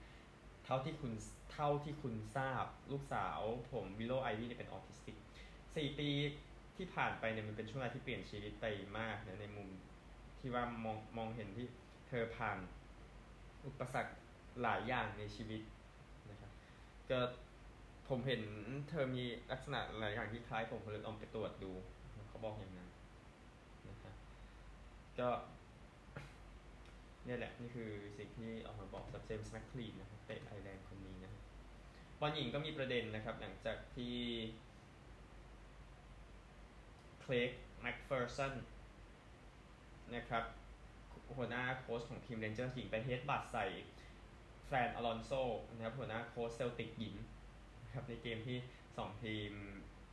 [0.65, 1.11] เท่าที่คุณ
[1.51, 3.39] เท่าที่คุณทราบลูกสาว
[3.71, 5.17] ผมวิโลไอวี่เนี่ยเป็นออทิสติก
[5.75, 6.09] สี่ปี
[6.77, 8.65] ที่ผ่านไปเนี่ยมันเป็นช่วงเวลาที่เปลี่ยนชีวิตไป
[8.99, 9.69] มากนะในมุม
[10.39, 11.67] ที่ว่ามองมองเห็นที่
[12.07, 12.57] เธอผ่าน
[13.65, 14.13] อุปสรรค
[14.61, 15.61] หลายอย่างในชีวิต
[17.11, 17.19] ก็
[18.09, 18.41] ผมเห็น
[18.89, 21.71] เธอมีลักษณะหลายอย่างที่คล้ายผมผมเลยลองไปตรวจดู
[22.29, 22.89] เขาบอกอย่างนั้น
[23.89, 24.15] นะครับ
[25.19, 25.29] ก็
[27.25, 31.43] เนี่ยแหละ นี่คือสิ่งที่ออกมาบอกจากเจมส์แมคคลีนนะครับเตะไอแลนด์คนนี้นะครับ
[32.19, 34.15] บอลหญิงก็มีประเด็นนะครับ หลังจากที่
[37.21, 38.53] เคร็กแม็กเฟอร์สัน
[40.15, 40.43] นะครับ
[41.37, 43.65] หัวหน้าโค้ชของทีมเรนเจอร์หญิงไป headbutt ใส่
[44.67, 45.31] ฟรานอลอนโซ
[45.73, 47.15] นะครับหัวหน้าโค้ชเซลติกหญิง
[47.83, 48.57] นะครับในเกมที่
[48.89, 49.51] 2 ทีม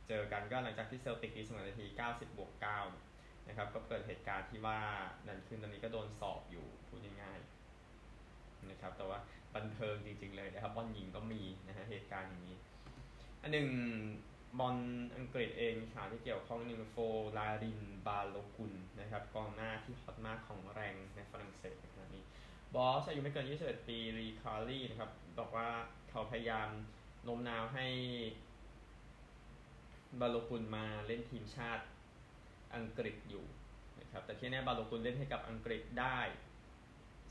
[0.07, 2.51] เจอกันก็หลังจากที่เซลติกตีเสมอนาที 90 บวก
[2.99, 4.79] 9 นะครับ ก็เกิดเหตุการณ์ที่ว่า
[5.27, 9.19] นั่นคือตอนนี้ก็โดนสอบอยู่พูดง่ายๆนะครับ แต่ว่า
[9.55, 12.57] บันเทิงจริงๆเลยนะครับบอลหญิงก็มีนะฮะเหตุการณ์อย่างนี้
[13.41, 13.67] อันหนึ่ง
[14.59, 14.77] บอล
[15.15, 16.95] อังกฤษเองข่าวที่เกี่ยวข้องนึงโฟ
[17.37, 21.75] ลารินบาโลกุลนะครับกองหน้าที่ฮอตมากของแรงในฝรั่งเศส
[22.75, 25.69] บอสอายุไม่เกิน 21 ปีรีคาร์ลี่นะครับ บอกว่า
[26.09, 26.69] เขาพยายาม
[27.23, 27.87] โน้มน้าวให้
[30.19, 31.85] บาโลกุลมาเล่นทีมชาติ
[32.75, 33.45] อังกฤษอยู่
[33.99, 36.19] นะครับแต่ที่แน่บาโลกุลเล่นให้กับอังกฤษได้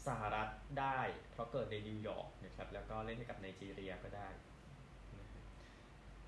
[0.06, 0.48] สหรัฐ
[0.80, 4.28] ได้ เพราะเกิดในนิวยอร์กนะครับแล้วก็เล่นให้กับไนจีเรียก็ได้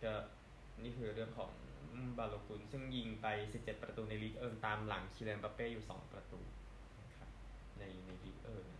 [0.02, 0.12] ก็
[0.82, 1.50] นี่คือเรื่องของ
[2.18, 6.40] บาโลกุนซึ่งยิงไป 17 ประตูในลีกเอิงตามหลังคิเลียนเอ็มบัปเป้อยู่ 2 ประตู
[7.02, 7.28] นะครับ
[7.78, 8.73] ในในลีกเอิง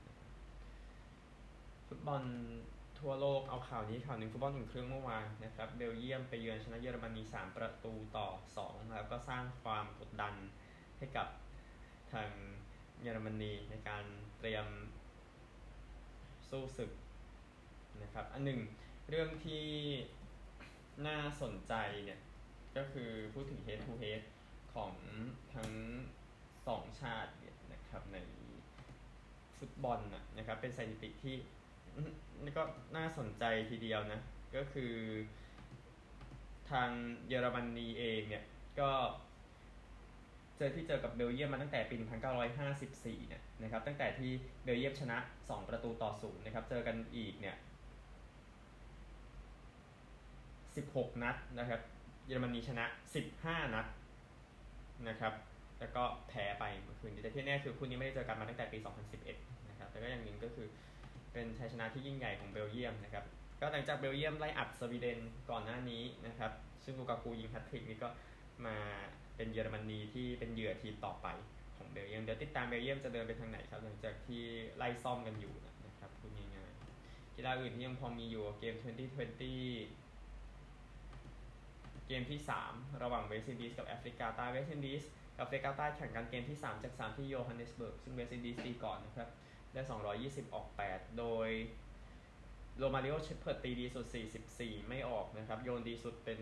[1.94, 2.24] ฟุตบอล
[3.00, 8.28] ทั่วโลกเอาข่าวนี้ข่าวหนึ่งฟุตบอลอุ่นเครื่องเมื่อวานนะครับเบลเยียมไปเยือนชนะเยอรมนี 3 ประตูต่อ
[8.62, 10.34] 2 แล้วก็สร้างความกดดัน
[10.98, 11.28] ให้กับ
[12.12, 12.28] ทาง
[13.02, 14.04] เยอรมนีในการ
[14.38, 14.66] เตรียม
[16.48, 16.92] สู้ศึก
[18.02, 18.60] นะครับอันหนึ่ง
[19.08, 19.66] เรื่องที่
[21.06, 22.20] น่าสนใจเนี่ย
[22.76, 24.22] ก็คือพูดถึง head to head
[24.74, 24.92] ของ
[25.54, 25.70] ทั้ง
[26.66, 27.32] สองชาติ
[27.72, 28.18] นะครับใน
[29.58, 29.98] ฟุตบอล
[30.36, 31.36] นะครับเป็นสถิติที่
[32.56, 32.62] ก็
[32.96, 34.20] น่าสนใจทีเดียวนะ
[34.56, 34.94] ก็คือ
[36.70, 36.88] ทาง
[37.28, 38.44] เยอรมนีเองเนี่ย
[38.80, 38.90] ก็
[40.56, 41.94] เจอที่เจอกับเบลเยียมมาตั้งแต่ปี
[42.62, 44.30] 1954 เนี่ยนะครับ ตั้งแต่ที่
[44.64, 47.56] เบลเยียมชนะ 2 ประตูต่อศูนย์นะครับ เจอกันอีกเนี่ย
[50.38, 51.80] 16 นัดนะครับ
[52.26, 52.84] เยอรมนีชนะ
[53.30, 53.86] 15 นัด
[55.08, 55.32] นะครับ
[55.80, 58.78] แล้วก็แพ้ไปเมื่อคืนแต่ที่แน่คือคู่นี้ไม่ได้เจอกันมาตั้งแต่ปี
[59.22, 60.66] 2011 นะครับ แต่ก็อย่างหนึ่งก็คือ
[61.34, 63.24] เป็นชัยชนะที่ยิ่งใหญ่ของเบลเยียมนะครับ
[63.60, 65.18] ก็หลังจากเบลเยียมไล่อัดสวีเดน
[65.50, 66.52] ก่อนหน้านี้นะครับ
[66.84, 68.08] ซึ่งลูกากูยิงแฮตทริกนี่ก็
[68.66, 68.76] มา
[69.36, 71.26] เป็นเยอรมนีที่เป็นเหยื่อทีมต่อไป
[71.76, 74.42] ของเบลเยียมเดี๋ยวติดตามเบลเยียมจะเดินไปทางไหนครับหลังจากที่
[74.76, 75.54] ไล่ซ่อมกันอยู่
[75.86, 78.84] นะครับพูดง่ายๆกีฬาอื่นที่ยังพอมีอยู่เกม 2020
[82.08, 85.04] เกมที่ 3 ระหว่างเวสต์อินดีสกับแอฟริกาใต้เวสต์อินดีส
[85.38, 89.28] กับแอฟริกาใต้แข่งกันเกมที่ 3 จาก 3 ที่โยฮันเนสเบิร์กซึ่งเวสต์อินดีสตีก่อนนะครับ
[89.74, 89.82] ได้
[90.18, 91.48] 220 ออก 8 โดย
[92.78, 94.06] โรมาริโอเชพเพิร์ดตีดีสุด
[94.46, 96.40] 44 ไม่ออกนะครับ โยนดีสุดเป็น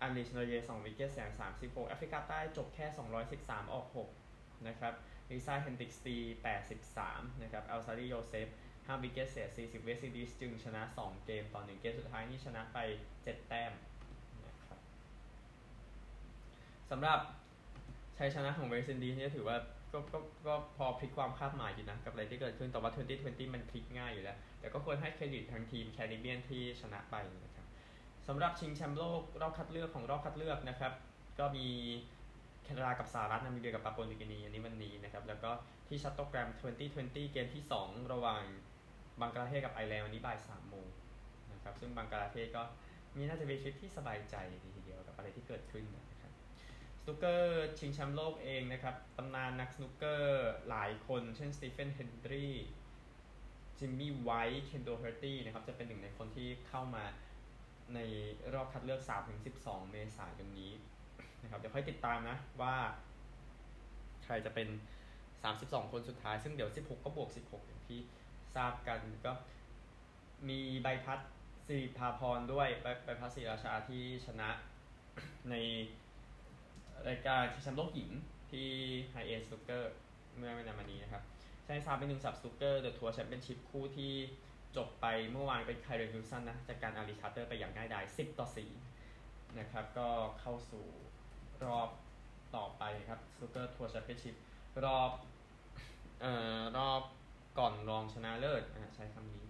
[0.00, 1.30] อันริชนอร์เกีย2 wicket เสีย
[1.60, 2.86] 36 แอฟริกาใต้จบแค่
[3.30, 3.86] 213 ออก
[4.26, 4.94] 6 นะครับ
[5.30, 6.16] รีซาเฮนดริกส์ตี
[6.78, 12.78] 83 นะครับอัลซารีโจเซฟ5 wicket เสีย 40 เวสต์อินดีสจึงชนะ 2 เกมต่อ 1 เกมสุดท้ายนี่ชนะไป
[13.12, 13.72] 7 แต้ม
[14.46, 14.78] นะครับ
[16.90, 17.18] สำหรับ
[18.18, 19.56] ชัยชนะของเวสต์อินดีนี่ถือว่า
[19.92, 27.66] ก็ก็ก็พอพลิกความคาดหมายอยู่นะ กับอะไรที่เกิดขึ้นแต่ว่า 2020 มันพลิกง่ายอยู่แล้ว แต่ก็ควรให้เครดิตทางทีมแคริบเบียนที่ชนะไปนะครับ
[28.28, 30.92] สำหรับชิงแชมป์โลกรอบคัดเลือกของรอบคัดเลือกนะครับ
[31.38, 31.66] ก็มี
[32.64, 35.50] แคนาดากับสหรัฐนามิเบียกับปาปัวนิวกินีอันนี้วันนี้นะครับ แล้วก็
[35.88, 36.48] ที่จัตโตแกรม
[36.90, 38.42] 2020 เกมที่ 2 ระหว่าง
[39.20, 40.86] บังกลาเทศกับไอร์แลนด์วันนี้บ่าย3โมง
[41.52, 42.62] นะครับซึ่งบังกลาเทศก็
[43.16, 44.36] มีน่าจะเป็นชีวิตที่สบายใจ
[44.76, 46.04] ทีเดียวกับอะไรที่เกิดขึ้นนะ
[47.04, 52.48] สนุกเกอร์ชิงแชมป์โลกเองนะครับตำนานนักสนุกเกอร์หลายคนเช่นสตีเฟนเฮนดรี
[53.78, 57.04] จิมมี่ไวท์เคนโดเฮอร์ตี้นะครับจะเป็นหนึ่งในคนที่เข้ามา
[57.94, 57.98] ใน
[58.54, 59.00] รอบคัดเลือก
[59.46, 60.72] 3-12 เมษายนนี้
[61.42, 62.76] นะครับเดี๋ยวค่อยติดตามนะว่า
[64.24, 64.68] ใครจะเป็น
[65.30, 68.00] 32 คนสุดท้าย ซึ่งเดี๋ยว 16 ก็บวก 16 อย่างที่
[68.56, 69.32] ทราบกันก็
[70.48, 71.20] มีใบพัด
[71.66, 74.48] สิริภาพรด้วยใบใบพัดศิราชาที่ชนะ
[75.50, 75.54] ใน
[77.08, 78.10] รายการชิงแชมป์โลกหญิง
[78.50, 78.68] ที่
[79.10, 79.92] ไฮเอส s ูเกอร์
[80.36, 81.22] เมื่อไม่นานมานี้นะครับ
[81.72, 84.12] ช่ทราเป็นหนึ่งสับสตูเกอร์เดอะทัวร์แชมเปี้ยนชิพคู่ที่
[84.76, 88.46] จบไปเมื่อวานเป็นไคลเรนวิลสันนะจากการอารีคาร์เตอร์ไปอย่างง่ายดาย10 ต่อ
[89.02, 90.08] 4 นะครับก็
[90.40, 90.84] เข้าสู่
[91.64, 91.88] รอบ
[92.56, 94.34] ต่อไปครับสตูเกอร์ทัวร์แชมเปี้ยนชิพ
[94.84, 95.10] รอบ
[96.20, 97.02] เอ่อรอบ
[97.58, 98.62] ก่อนรองชนะเลิศ
[98.94, 99.46] ใช้คำนี้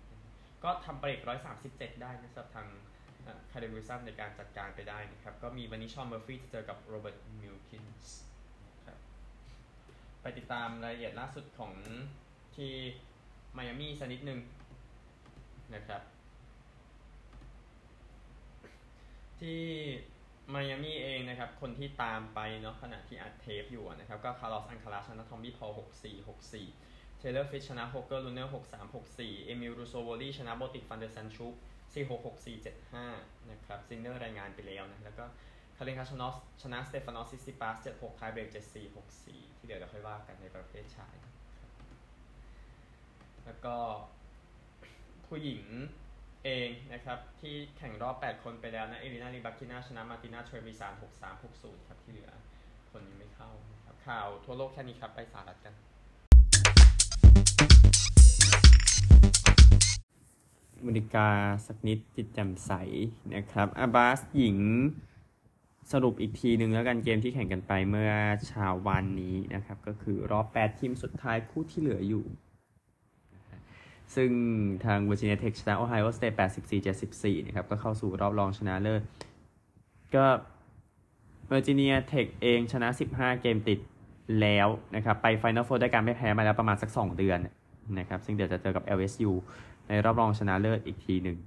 [0.65, 1.21] ก็ทำเบรก
[1.61, 2.67] 137 ได้นะสำหรับทาง
[3.51, 8.19] ไคเรนวิลสันในการจัดการไปได้นะครับ ก็มีวันนี้ชอนเมอร์ฟี่จะเจอกับโรเบิร์ตมิลคินส์
[8.87, 8.99] ครับ
[10.23, 11.73] ไปติดตามรายละเอียดล่าสุดของ
[12.57, 12.73] ที่
[13.55, 14.41] ไมอามี่สักนิดนึง
[15.75, 16.03] นะครับ
[19.41, 19.63] ที่
[20.51, 26.29] ไมอามี่เองนะครับ คนที่ตามไปเนาะขณะที่อัดเทปอยู่นะครับ ก็คาร์ลอสอัลคาราซชนะทอมมี่พอล64
[26.63, 31.55] 64เทย์เลอร์ฟริตซ์ชนะโฮลเกอร์รูเน63 64 เอมิลรูซูวูโอรีชนะโบติกฟานเดอซันด์ชูลป์
[31.95, 32.67] 46 64
[33.03, 35.25] 75 นะครับซินเนอร์รายงานไปแล้วนะ แล้วก็
[35.77, 41.15] คาเรนคาชานอฟชนะสเตฟานอสซิซิปาส76ทายเบรก74 64 ที่เดี๋ยวเราค่อยว่ากันในประเภทชาย
[43.45, 43.77] แล้วก็
[45.27, 45.65] ผู้หญิง
[46.45, 52.31] เองนะครับ ที่แข่งรอบ 8 คนไปแล้วนะ เอเลนาไรบากินาชนะมาร์ตินาเทรวิซาน63 60 ครับ ที่เหลือ
[52.91, 55.75] คนยังไม่เข้านะครับข่าวทั่วโลกแค่นี้ครับ ไปสหรัฐกัน
[60.87, 61.29] บริกา
[61.67, 62.73] สักนิดจิตแจ่มใส
[63.35, 64.59] นะครับอาบาสหญิง
[65.93, 68.13] สรุปอีกทีหนึ่งแล้วกันเกมที่แข่งกันไปเมื่อ
[68.47, 72.25] เช้าวันนี้นะครับ ก็คือรอบ 8 ทีมสุดท้ายคู่ที่เหลืออยู่
[74.15, 74.31] ซึ่ง
[74.85, 76.37] ทาง Virginia Tech ชนะ Ohio State
[76.91, 79.03] 84-74 นะครับ ก็เข้าสู่รอบรองชนะเลิศ
[80.15, 80.27] ก็
[81.53, 83.79] Virginia Tech เองชนะ 15 เกมติด
[84.41, 87.39] แล้วนะครับ ไป Final Four ได้การไม่แพ้มาแล้วประมาณสัก 2 เดือน
[87.99, 89.31] นะครับซึ่งเดี๋ยวจะเจอกับ LSU
[89.89, 91.39] ในรอบรองชนะเลิศอีกทีหนึ่ง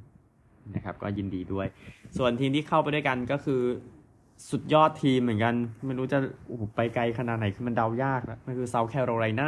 [0.76, 1.68] นะครับก็ยินดีด้วย
[2.18, 3.62] ส่วนทีมที่เข้าไปด้วยกันก็คือ
[4.50, 6.18] สุดยอดทีมเหมือนกัน ไม่รู้จะ
[6.48, 9.48] โอ้ไปไกลขนาดไหน คือมันเดายากนะมันคือ South Carolina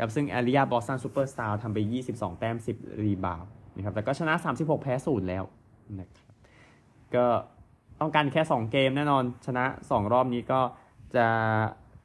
[0.00, 1.78] ครับซึ่งอาลียาห์บอสตันซูเปอร์สตาร์ทำไป
[2.10, 3.42] 22 แต้ม 10 rebound
[3.76, 5.44] นะครับแต่ก็ชนะ 36 แพ้ศูนย์แล้ว
[6.00, 6.34] นะครับ
[7.14, 7.26] ก็
[8.00, 10.60] ต้องการแค่ 2 เกมแน่นอนชนะ 2 รอบนี้ก็
[11.16, 11.26] จะ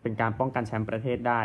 [0.02, 1.42] เป็นการป้องกันแชมป์ประเทศได้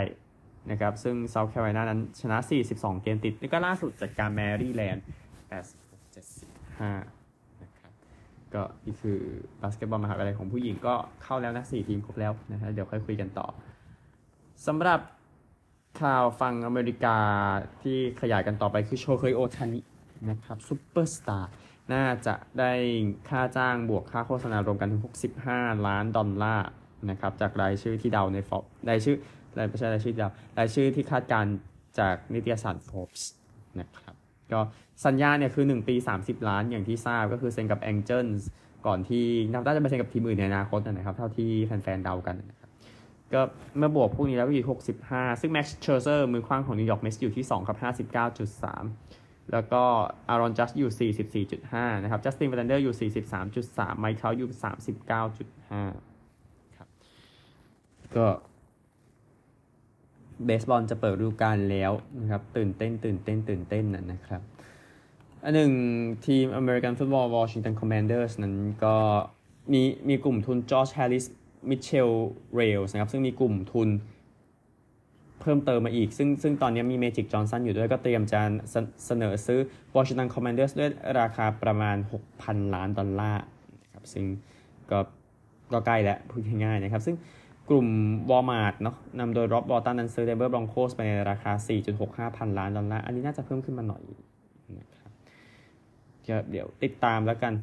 [0.71, 2.39] นะครับซึ่ง South Carolina นั้นชนะ
[2.71, 5.05] 42 เกมติด นี่ก็ล่าสุดจากการแมรี่แลนด์
[5.93, 7.93] 86-75นะครับ
[8.55, 9.19] ก็นี่คือ
[9.63, 13.47] บาสเกตบอลมหาวิทยาลัยของผู้หญิงก็เข้าแล้วนะ 4 ทีมครบแล้วนะฮะเดี๋ยวค่อยคุยกันต่อ
[14.67, 15.01] สำหรับ
[16.01, 17.19] ข่าวฝั่งอเมริกา
[17.83, 19.81] ที่ขยายกันต่อไปคือโชเคยโอทานิ
[20.31, 21.53] นะครับซูเปอร์สตาร์
[21.93, 22.73] น่าจะได้
[23.29, 25.03] ค่าจ้างบวกค่าโฆษณารวมกันถึง
[25.45, 26.69] 65 ล้านดอลลาร์
[27.11, 29.17] นะครับจากรายชื่อที่เดาในฟอรายชื่อ
[29.59, 31.47] รายไม่ใช่รายชื่อดารายชื่อที่คาดการ
[31.99, 33.23] จากนิตยสาร Forbes
[33.81, 34.15] นะครับ
[34.53, 34.61] ก็
[35.07, 38.43] สัญญาเนี่ยคือ 1 ปี 30 ล้านอย่างที่ทราบก็คือเซ็นกับ Angels
[38.87, 42.71] ก่อนที่น่าจะไปเซ็นกับทีมอื่นในอนาคตนะครับ เท่าที่แฟนๆเดากันนะครับ
[43.33, 43.41] ก็
[43.79, 44.67] เมื่อบวกพวกนี้แล้วก็อยู่
[45.03, 47.79] 65 ซึ่ง Max Scherzer มือขว้างของนิวยอร์กเม็ตส์อยู่ที่2ครับ
[48.45, 49.83] 59.3 แล้วก็
[50.29, 51.13] อารอนจัดจ์อยู่
[51.73, 53.11] 44.5 นะครับจัสตินเวอร์แลนเดอร์อยู่
[53.53, 54.49] 43.3 ไมค์เทราต์อยู่
[55.29, 56.89] 39.5 ครับ
[58.17, 58.27] ก็
[60.45, 64.43] เบสบอลจะเปิดฤดูกาลแล้วนะครับ ตื่นเต้น ตื่นเต้น ตื่นเต้นนะนะครับ
[65.45, 65.73] อันหนึ่ง
[66.27, 68.97] ทีม American Football Washington Commanders นั้นก็
[69.73, 72.11] มีมีกลุ่มทุน Josh Harris Mitchell
[72.55, 73.89] Rales นะครับ ซึ่งมีกลุ่มทุน
[75.41, 78.41] เพิ่มเติมมาอีก ซึ่งซึ่งตอนนี้มี Magic Johnson อยู่ด้วยก็เตรียมจะ
[79.07, 79.59] เสนอซื้อ
[79.95, 81.97] Washington Commanders ด้วยราคาประมาณ
[82.35, 83.45] 6,000 ล้านดอลลาร์
[83.83, 84.25] นะครับซึ่ง
[84.91, 84.99] ก็
[85.73, 87.17] ก็ใกล้แล้วพูดง่ายๆนะครับ ซึ่ง
[87.69, 87.89] กลุ่ม
[88.31, 91.53] วอมาร์ดเนาะนำโดย Rob Walton นั้นซื้อ Denver Broncos ไปในราคา
[91.95, 94.03] 4.65 พันล้านดอลลาร์ อันนี้น่าจะเพิ่มขึ้นมาหน่อย
[94.79, 95.11] นะครับ
[96.23, 97.55] เดี๋ยวติดตามแล้วกัน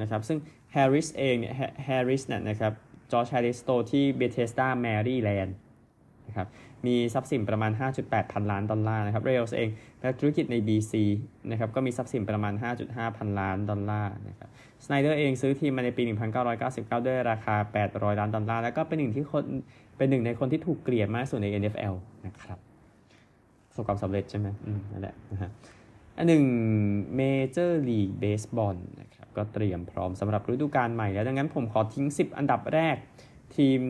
[0.00, 0.38] นะครับ ซึ่ง
[0.72, 2.72] แฮร์ริสเองเนี่ยแฮร์ริสเนี่ยนะครับ
[3.12, 5.56] Josh Harris โตที่ Bethesda Maryland
[6.26, 6.48] นะครับ
[6.86, 9.68] มีทรัพย์สินประมาณ 5.8 พันล้านดอลลาร์นะครับ Rales เอง
[10.00, 10.92] และธุรกิจใน DC
[11.50, 14.48] นะครับก็มีทรัพย์สินประมาณ 5.5 พันล้านดอลลาร์นะครับ
[14.84, 17.54] Snyder เองซื้อทีมมาในปี 1999 ด้วยราคา
[17.86, 19.44] 800 ล้านดอลลาร์ แล้วก็เป็นหนึ่งที่คน
[19.96, 21.94] เป็นหนึ่งในคนที่ถูกเกลียดมากสุดใน NFL
[22.26, 22.58] นะครับ
[23.68, 25.50] ประสบความสำเร็จใช่ไหมอืมนั่นแหละนะฮะ
[26.18, 26.44] อันหนึ่ง
[27.16, 32.96] Major League Baseball นะครับก็เตรียมพร้อมสำหรับฤดูกาลใหม่แล้ว ดังนั้นผมขอทิ้ง 10 อันดับแรก
[33.56, 33.80] ทีม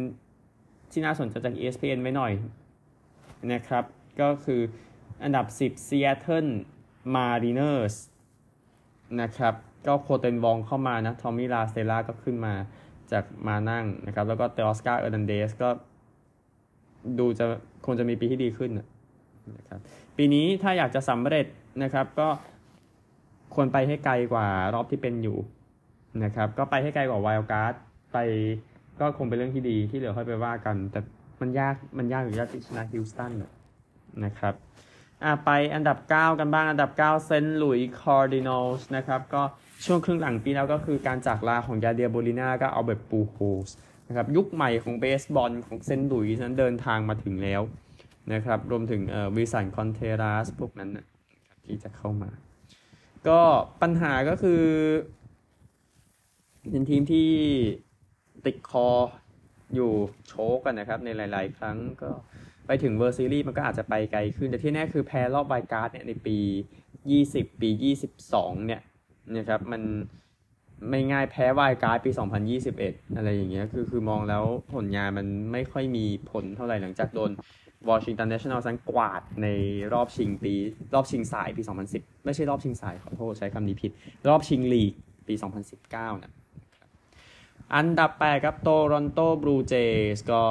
[0.92, 2.32] ที่น่าสนใจจาก ESPN ไว้หน่อย
[3.52, 3.84] นะครับ
[4.20, 4.60] ก็คือ
[5.22, 6.50] อันดับ 10 Seattle
[7.14, 7.96] Mariners
[9.20, 9.54] นะครับ
[9.86, 12.54] ก็ Kolten Wong เข้ามานะ Tommy La Stella ก็ขึ้นมา
[13.12, 15.68] จากมานั่งนะครับ แล้วก็ Teoscar Hernández ก็
[17.18, 17.44] ดูจะ
[17.86, 18.70] คงจะมีปีที่ดีขึ้น
[19.56, 19.80] นะครับ
[20.16, 21.46] ปีนี้ถ้าอยากจะสำเร็จ
[21.82, 22.28] นะครับก็
[23.54, 25.38] ควรไปให้ไกลกว่ารอบที่เป็นอยู่
[26.24, 27.74] นะครับ ก็ไปให้ไกลกว่า wild card
[28.12, 28.18] ไป
[29.00, 31.00] ก็คงเป็นเรื่องที่ดีที่เหลือค่อยไปว่ากัน แต่
[31.44, 33.32] มันยากมันยากอยู่ยากที่ชนะ Houston
[34.24, 34.54] นะครับ
[35.24, 37.48] อ่าไปอันดับ 9 กันบ้างอันดับ 9 St.
[37.50, 39.42] Louis Cardinals นะครับก็
[39.84, 43.70] ช่วงครึ่งหลังปีแล้วก็คือการจากลาของ Yadier Molina ก็อัลเบิร์ตปูโฮส
[44.08, 46.04] นะครับยุคใหม่ของเบสบอลของ St.
[46.04, 47.62] Louis นั้นเดินทางมาถึงแล้ว
[48.32, 51.06] นะครับรวมถึงเอ่อ Willson Contreras พวกนั้นนะ
[51.64, 52.30] ที่จะเข้ามา
[53.28, 53.40] ก็
[53.82, 54.62] ปัญหาก็คือ
[56.70, 57.30] เป็นทีมที่
[58.46, 58.86] ติดคอ
[59.76, 59.92] อยู่
[60.28, 62.10] choke กันนะครับ ในหลาย ๆ ครั้งก็
[62.66, 66.36] ไปถึง World Series มันก็อาจจะไปไกลขึ้น แต่ที่แน่คือแพ้รอบ wild card เนี่ยในปี
[66.98, 68.82] 20 ปี 22 เนี่ย
[69.36, 69.82] นะครับมัน
[70.90, 72.10] ไม่ง่ายแพ้ wild card ปี
[72.58, 77.30] 2021 อะไรอย่างเงี้ยคือคือมองแล้วผลงานมันไม่ค่อยมีผลเท่าไหร่หลังจากโดน
[77.90, 79.48] Washington Nationals กวาดใน
[79.94, 80.54] รอบชิงปี
[80.94, 81.62] รอบชิงสายปี
[81.94, 83.90] 2010 ไม่ใช่รอบชิงสายขอโทษใช้คำนี้ผิด
[84.28, 84.92] รอบชิงลีก
[85.28, 85.34] ปี
[85.78, 86.32] 2019นะ
[87.76, 90.42] อันดับ 8 ครับ Toronto Blue Jays ก็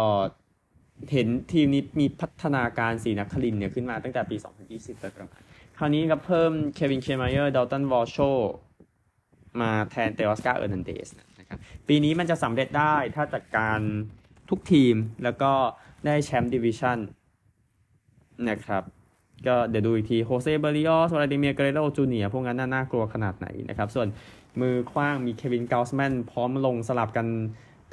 [1.11, 4.35] เห็นทีมนี้มีพัฒนาการสีนักคลินเนี่ยขึ้นมาตั้งแต่ปี
[4.69, 5.41] 2020โดยประมาณ
[5.77, 8.17] คราวนี้ก็เพิ่ม Kevin Kiermaier Daulton Varsho
[9.61, 11.07] มาแทน Teoscar Hernández
[11.39, 13.79] นะครับปีนี้มันจะสำเร็จได้ถ้าจัดการ
[14.49, 15.51] ทุกทีมแล้วก็
[16.05, 16.97] ได้แชมป์ division
[18.49, 18.83] นะครับ
[19.47, 24.07] ก็เดี๋ยวดูอีกที José Berríos Vladimir Guerrero Jr.พวกนั้นน่าน่ากลัวขนาดไหนนะครับ ส่วน
[24.61, 27.27] มือขว้างมี Kevin Gausman พร้อมลงสลับกัน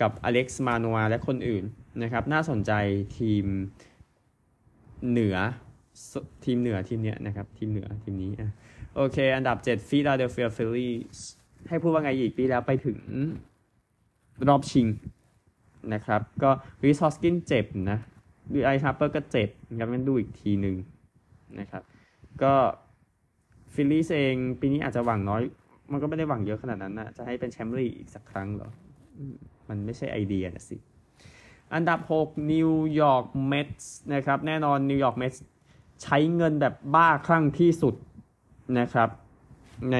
[0.00, 1.64] กับ Alek Manoah และคนอื่น
[2.02, 2.72] นะครับ น่าสนใจ
[3.18, 3.44] ทีม
[5.10, 5.36] เหนือ
[6.44, 8.50] ทีมเหนือทีมเนี้ยนะครับ ทีมเหนือทีมนี้อะ
[8.96, 10.92] โอเค อันดับ7 Philadelphia Phillies
[11.68, 12.98] ให้พูดว่าไงอีกปีแล้วไปถึง
[14.48, 14.86] รอบชิง
[15.94, 16.50] นะครับ ก็
[16.84, 17.98] Rhys Hoskins เจ็บนะ
[18.52, 20.76] Bryce Harper ก็เจ็บงั้นมันดูอีกทีหนึ่ง
[21.60, 21.82] นะครับ
[22.42, 22.54] ก็
[23.74, 25.42] Phillies เองปีนี้อาจจะหวังน้อย
[25.92, 28.70] มันก็ไม่ได้หวังเยอะขนาดนั้นนะจะให้เป็นแชมป์ลีกอีกสักครั้งเหรอ
[29.68, 30.76] มันไม่ใช่ไอเดียนะสิ
[31.74, 35.42] อันดับ 6 New York Mets นะครับ แน่นอน New York Mets
[36.02, 37.94] ใช้เงินแบบบ้าคลั่งที่สุด
[38.78, 39.08] นะครับ
[39.92, 39.98] ใน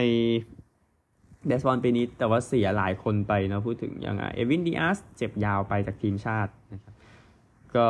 [1.46, 6.94] เบสบอลปีนี้แต่ว่าเสียหลายคนไปนะพูดถึงอย่าง Edwin Díaz เจ็บยาวไปจากทีมชาตินะครับ
[7.76, 7.88] ก็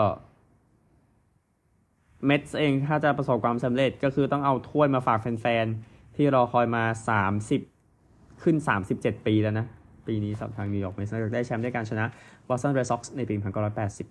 [2.26, 6.84] Mets เองถ้าจะประสบความสำเร็จก็คือต้องเอาถ้วยมาฝากแฟนๆ ที่รอคอยมา
[7.34, 7.69] 30
[8.42, 8.56] ขึ้น
[8.92, 9.66] 37 ปีแล้วนะ
[10.06, 12.04] ปีนี้สำหรับทาง New York Mets ได้แชมป์ด้วยการชนะ
[12.48, 13.34] Boston Red Sox ในปี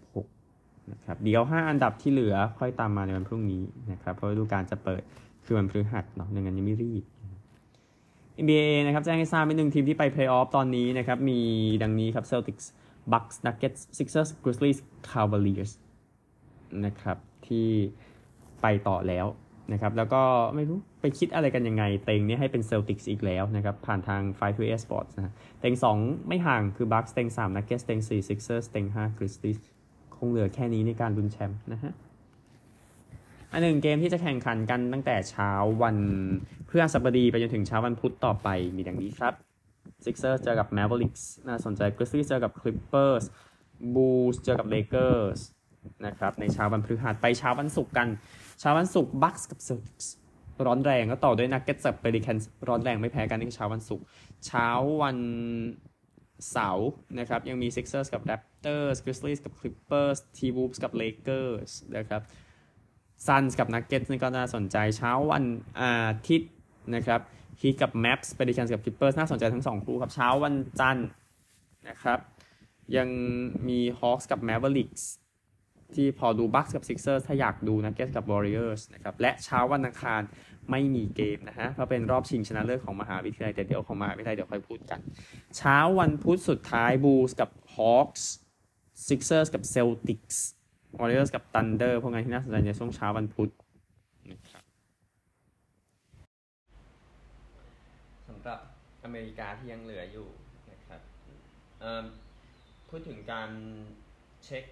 [0.07, 5.01] 1986 นะครับ เดี๋ยว 5 อันดับที่เหลือค่อยตามมาในวันพรุ่งนี้นะครับ เพราะฤดูกาลจะเปิด
[5.45, 7.03] คือวันพฤหัสเนาะดังนั้นยังไม่รีบ
[8.43, 11.39] NBA นะครับแจ้งให้ทราบไปหนึ่งทีมที่ไปเพลย์ออฟตอนนี้นะครับ มี
[11.83, 12.65] ดังนี้ครับ Celtics
[13.11, 15.71] Bucks Nuggets Sixers Grizzlies Cavaliers
[16.85, 17.67] นะครับ ที่
[18.61, 19.25] ไปต่อแล้ว
[19.73, 20.21] นะครับแล้วก็
[20.55, 28.65] ไม่รู้ไปคิดอะไรกันยังไง เต็งนี้ให้เป็น Celtics อีกแล้วนะครับ ผ่านทาง5 to a Sports นะฮะเต็ง 2 ไม่ห่างคือ Bucks เต็ง3 Nuggets เต็ง4 Sixers
[28.69, 29.59] เต็ง5 Grizzlies
[30.15, 31.93] คงเหลือแค่นี้ในการลุ้นแชมป์นะฮะ
[33.51, 35.51] อันหนึ่งเกมที่จะแข่งขันกันตั้งแต่เช้า
[35.83, 35.97] วัน
[36.65, 39.33] เพฤหัสบดีไปจนถึงเช้าวันพุธต่อไปมีดังนี้ครับ
[40.05, 43.25] Sixers เจอกับ Mavericks น่าสนใจ Grizzlies เจอกับ Clippers
[43.93, 45.39] Bulls เจอกับ Lakers
[46.05, 48.07] นะครับในเช้าวันพฤหัสไปเช้าวันศุกร์กัน
[48.59, 50.07] เช้าวันศุกร์ Bucks กับ Celtics
[50.65, 54.05] ร้อนแรงแล้วต่อด้วย Nuggets กับ Pelicans ร้อนแรงไม่แพ้กันในเช้าวันศุกร์
[54.45, 54.67] เช้า
[55.01, 55.17] วัน
[56.51, 62.21] เสาร์นะครับ ยังมี Sixers กับ Raptors Grizzlies กับ Clippers T-Wolves กับ Lakers นะครับ
[63.27, 65.43] Suns กับ Nuggets นี่ก็น่าสนใจเช้าวัน
[65.79, 65.93] อา
[66.29, 66.51] ทิตย์
[66.95, 67.21] นะครับ
[67.61, 71.07] Heat กับ Mavs Pelicans กับ Clippers น่าสนใจทั้งสองคู่ครับ เช้าวันจันทร์
[71.87, 72.19] นะครับ
[72.97, 73.09] ยัง
[73.67, 75.09] มี Hawks กับ Mavericks
[75.95, 80.21] ที่พอดู Bucks กับ Sixers ถ้าอยากดู Nuggets กับ Warriors นะครับและเช้าวันอังคาร
[80.71, 84.99] ไม่มีเกมนะฮะเพราะเป็นรอบชิงชนะเลิศของมหาวิทยาลัยแต่เดี๋ยวของมหาวิทยาลัยเดี๋ยวค่อยพูดกัน
[85.57, 93.51] เช้าวันพุธสุดท้าย Bulls กับ Hawks Sixers กับ Celtics Warriors กับ Thunder พวกงานที่น่าสนใจในช่วงเช้าวันพุธ
[94.31, 94.63] นะครับ
[98.27, 98.59] สำหรับ
[99.03, 100.27] อเมริกาที่ยังเหลืออยู่
[100.71, 101.01] นะครับ
[102.89, 103.49] พูดถึงการ
[104.45, 104.63] เช็ค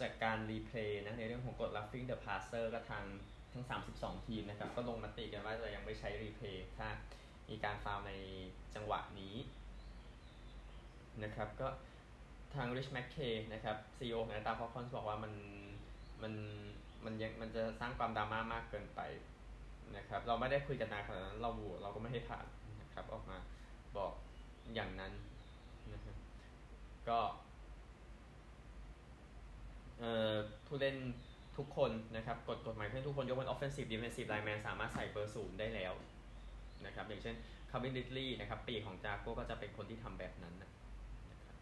[0.00, 3.04] จากการ replay นะในเรื่องของกฎ roughing the passer ก็ทาง
[3.52, 3.64] ทั้ง
[3.96, 6.88] 32 ทีมนะครับ ก็ลงมติกันว่าจะยังไม่ใช้ replay ถ้า
[7.48, 8.12] มีการฟาวล์ใน
[8.74, 9.34] จังหวะนี้
[11.24, 11.68] นะครับก็
[12.54, 15.32] ทาง Rich McKay นะครับ CEO ของ Atlanta Falcons บอกว่ามัน
[16.22, 16.32] มัน
[17.04, 19.00] มันยังมันจะสร้างความดราม่ามากเกินไป
[19.96, 21.50] นะครับ เราไม่ได้คุยกันนานขนาดนั้นเรา
[21.82, 22.46] เราก็ไม่ให้ผ่าน
[22.82, 23.38] นะครับ ออกมา
[23.96, 24.12] บอก
[24.74, 25.12] อย่างนั้น
[25.92, 26.16] นะครับ
[27.08, 27.20] ก็
[29.98, 30.34] เอ่อ
[30.72, 30.98] ผู้เล่น
[31.58, 35.92] ทุกคนนะครับกฎกฎหมายเพื่อนทุกคนยกเว้น offensive defensive lineman สามารถใส่เบอร์ศูนย์ได้แล้ว
[36.86, 37.36] นะครับอย่างเช่น
[37.70, 40.80] Calvin Ridley นะครับปีของจาก็ก็จะเป็นคนที่ทำแบบนั้นนะครั
[41.54, 41.56] บ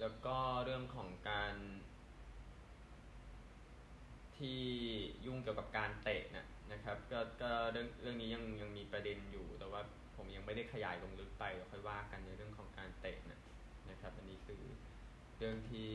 [0.00, 1.54] แล้วก็เรื่องของการ
[4.38, 4.60] ที่
[5.26, 9.80] ยุ่งเกี่ยวกับการเตะนะนะครับก็ก็เรื่องเรื่องนี้ยังยังมีประเด็นอยู่ แต่ว่า
[10.16, 13.40] ผมยังไม่ได้ขยายลงลึกไปเดี๋ยวค่อยว่ากันในเรื่องของการเตะนะ
[13.90, 14.62] นะครับอันนี้คือ
[15.38, 15.88] เรื่องที่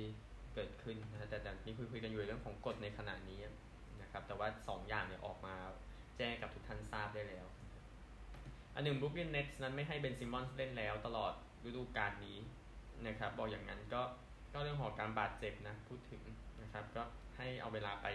[0.56, 3.40] เกิดขึ้นนะแต่แต่นี่คุยคุยกันอยู่ในเรื่องของกฎในขณะนี้
[4.02, 5.56] นะครับ แต่ว่าสองอย่างเนี่ยออกมา
[6.18, 7.46] แจ้งกับทุกท่านทราบได้แล้ว
[8.76, 11.34] อันหนึ่งบรูคลินเน็ตส์นั้นไม่ให้เบนซิมอนส์เล่นแล้วตลอด
[11.66, 12.38] ฤดูกาลนี้
[13.08, 14.02] นะครับ บอกอย่างนั้นก็
[14.54, 16.22] ก็เรื่องของการบาดเจ็บนะพูดถึง
[16.62, 17.04] นะครับ ก็
[17.38, 18.08] ให้เอาเวลาไป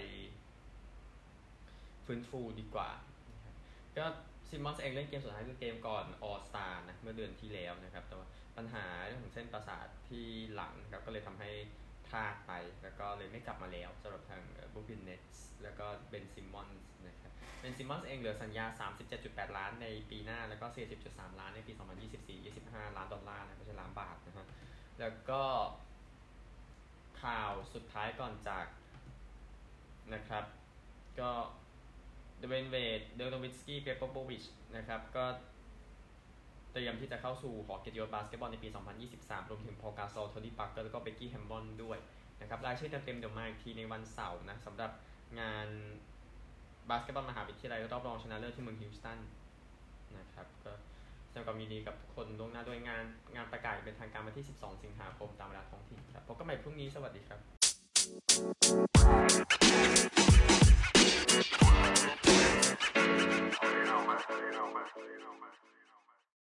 [2.07, 2.91] ฟื้นฟูดีกว่า
[3.97, 4.05] ก็
[4.49, 8.27] ซิมมอนส์เองเล่นเกมสุดท้ายคือเกมก่อน All-Star นะเมื่อเดือนที่แล้วนะครับ แต่ว่า
[8.57, 11.51] ปัญหาเรื่องของเส้นประสาทที่หลังครับก็เลยทำให้
[12.11, 14.41] พลาดไป แล้วก็เลยไม่กลับมาแล้วสำหรับทาง
[14.73, 18.67] บรูคลินเน็ตส์แล้วก็เบนซิมมอนส์นะครับเบนซิมมอนส์เองเหลือสัญญา
[19.11, 20.67] 37.8 ล้านในปีหน้า แล้วก็
[21.03, 24.47] 40.3 ล้านในปี 2024 25 ล้านดอลลาร์นะไม่ใช่ล้านบาทนะฮะ
[25.01, 25.43] แล้วก็
[27.23, 28.67] ข่าวสุดท้ายก่อนจาก
[30.15, 30.45] นะครับ
[31.21, 31.31] ก็
[32.39, 34.45] ดเวนเวดเดิร์กโนวิตซกี้เกร็กโปโปวิช
[34.77, 35.25] นะครับก็
[36.73, 38.69] เตรียมที่จะเข้าสู่หอเกียรติยศบาสเกตบอลในปี
[39.09, 41.99] 2023 รวมถึงพาวกาซอลโทนี่ปาร์คเกอร์แล้วก็เบ็คกี้แฮมมอนด้วย
[42.41, 44.91] นะครับรายชื่อเต็มๆเดี๋ยวมาอีกทีในวันเสาร์นะสำหรับ
[45.41, 45.69] งาน
[46.91, 49.19] บาสเกตบอลมหาวิทยาลัยรอบรองชนะเลิศที่เมืองฮิวสตัน
[50.19, 50.73] นะครับก็
[51.29, 53.05] แสดงความยินดีกับทุกคนล่วงหน้าด้วยงาน
[53.37, 57.41] งานประกาศเป็นทางการวันที่ 12 สิงหาคมตามเวลาท้องถิ่นครับพบกันใหม่พรุ่งนี้สวัสดีครับ